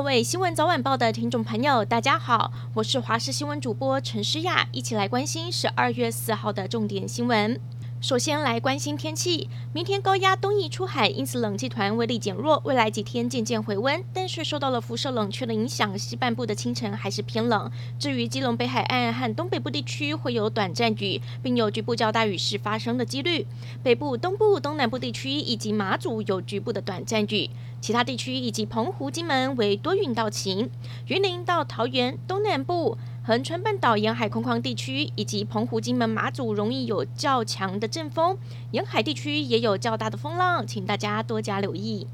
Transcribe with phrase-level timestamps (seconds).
[0.00, 7.60] 各位新闻早晚报的听众朋友，大家好，我是华视新闻主播陈诗雅，一起来关心十二月四号的重点新闻。
[8.00, 14.02] 首先来关心天气，明天高压东移出海，因此冷气团威力减弱，未来几天渐渐回温。
[14.14, 17.70] 但是受到了辐射冷却的影响，西半部的清晨还是偏冷。
[17.98, 23.46] 至于基隆北海岸和东北部地区会有短暂雨，并有局部较大雨势发生的几率。
[23.82, 27.50] 北部、东部、东南部地区以及马祖有局部的短暂雨，
[27.82, 30.70] 其他地区以及澎湖、金门为多云到晴。
[31.08, 32.96] 云林到桃园东南部。
[33.30, 38.36] 横川半岛沿海空旷地区以及澎湖、金门、马祖容易有较强的阵风，
[38.72, 42.08] 沿海地区也有较大的风浪，请大家多加留意。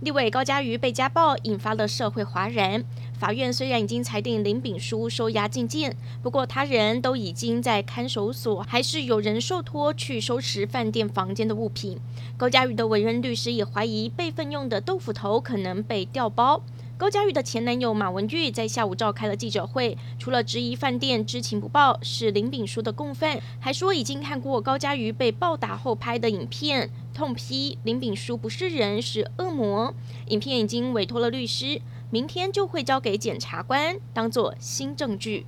[0.00, 2.82] 立委高嘉瑜被家暴，引发了社会哗然。
[3.16, 11.96] 法院虽然已经裁定林炳书收押禁见，不过他人都已经在看守所，还是有人受托去收拾饭店房间的物品。
[12.36, 16.60] 高嘉瑜的委任律师也怀疑备份用的豆腐头可能被调包。
[16.98, 29.94] 高嘉瑜的前男友马文玉在下午召开了记者会，除了质疑饭店知情不报是林炳书的共犯，还说已经看过高嘉瑜被暴打后拍的影片，痛批林炳书不是人，是恶魔。
[30.26, 35.46] 影片已经委托了律师，明天就会交给检察官，当做新证据。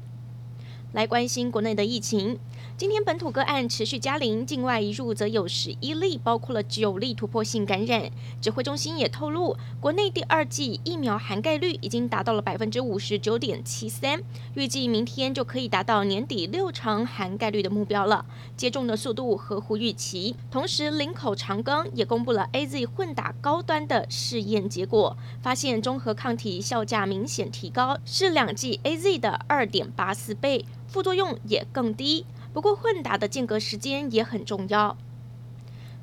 [0.92, 2.38] 来关心国内的疫情。
[2.80, 8.10] 今天本土个案持续加零，境外移入则有十一例，包括了九例突破性感染。
[8.40, 14.22] 指挥中心也透露，国内第二剂疫苗涵盖率已经达到了百分之五十九点七三，
[14.54, 18.24] 预计明天就可以达到年底六成涵盖率的目标了。
[18.56, 20.34] 接种的速度合乎预期。
[20.50, 32.24] 同时，林口长庚也公布了 AZ 混打高端的试验结果，发现中和抗体效价明显提高，是两剂 AZ 的二点八四倍，副作用也更低。
[32.52, 34.96] 不过，混打的间隔时间也很重要。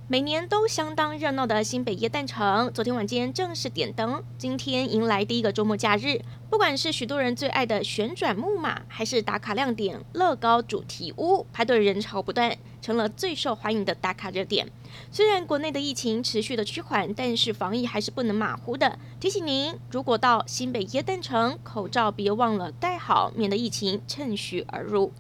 [0.09, 6.21] 每年都相当热闹的新北耶诞城，昨天晚间正式点灯，今天迎来第一个周末假日。
[6.49, 14.71] 不管是许多人最爱的旋转木马，还是打卡亮点乐高主题屋，排队人潮不断，成了最受欢迎的打卡热点。
[15.11, 18.97] 虽然国内的疫情持续的趋缓，但是防疫还是不能马虎的。
[19.19, 25.11] 提醒您，如果到新北耶诞城，口罩别忘了戴好，免得疫情趁虚而入。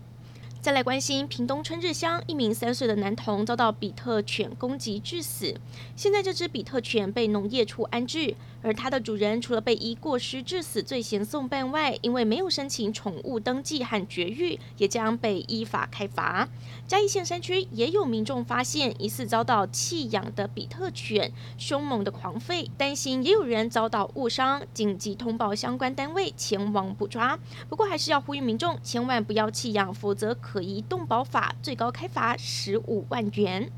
[0.67, 5.55] 再来关心屏东春日乡一名三岁的男童遭到比特犬攻击致死，
[5.95, 8.35] 现在这只比特犬被农业处安置。
[8.63, 16.49] 而它的主人除了被依过失致死罪嫌送办外，因为没有申请宠物登记和绝育，也将被依法开罚。
[16.85, 27.39] 嘉义县山区也有民众发现疑似遭到弃养的比特犬凶猛的狂吠，担心也有人遭到误伤，紧急通报相关单位前往捕抓。
[27.69, 33.71] 不过还是要呼吁民众千万不要弃养，否则可移动保法最高开罚十五万元。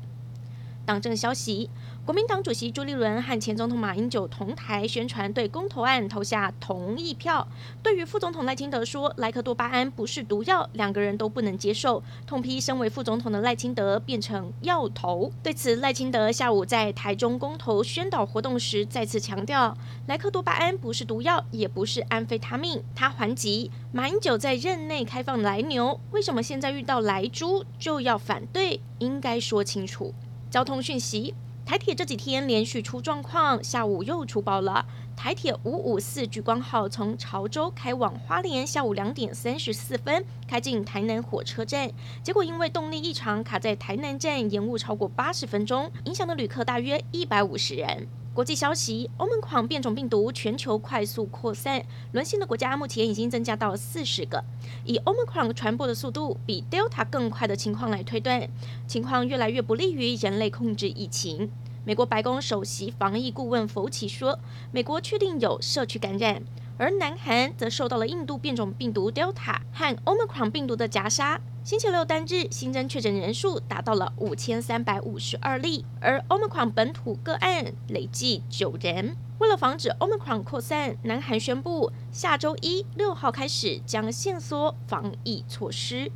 [0.90, 1.70] 党政消息。
[2.04, 7.46] 国民党主席朱立伦和前总统马英九同台宣传对公投案投下同意票。
[7.80, 15.30] 对于副总统赖清德说莱克多巴胺不是毒药，两个人都不能接受，痛批身为副总统的赖清德变成药头。
[15.44, 19.76] 对此，赖清德下午在台中公投宣导活动时再次强调，
[20.08, 22.82] 莱克多巴胺不是毒药，也不是安非他命。
[22.96, 28.80] 他还击马英九在任内开放莱牛，为什么现在遇到莱猪就要反对？
[28.98, 30.12] 应该说清楚。
[30.50, 31.34] 交通讯息。
[31.64, 34.84] 台铁这几天连续出状况，下午又出包了。
[35.16, 41.88] 台铁五五四聚光号从潮州开往花莲，下午两点三十四分开进台南火车站，
[42.24, 48.08] 结果因为动力异常卡在台南站，延误超过八十分钟，影响的旅客大约一百五十人。
[48.32, 54.44] 国际消息欧盟狂变种病毒全球快速扩散，沦陷的国家目前已经增加到四十个。
[54.84, 58.48] 以欧盟狂传播的速度比 Delta 更快的情况来推断，
[58.86, 61.50] 情况越来越不利于人类控制疫情。
[61.84, 64.38] 美国白宫首席防疫顾问福奇说，
[64.70, 66.40] 美国确定有社区感染，
[66.80, 71.38] 而南韩则受到了印度变种病毒 Delta 和 Omicron 病毒的夹杀。
[71.62, 79.14] 星期六单日新增确诊人数达到了五千三百五十二例，而 Omicron 本土个案累计九人。
[79.40, 86.10] 为了防止 Omicron 扩散，南韩宣布下周一六号开始将限缩防疫措施。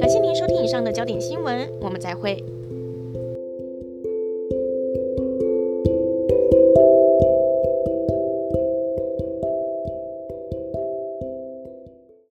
[0.00, 2.57] 感谢您收听以上的焦点新闻，我们再会。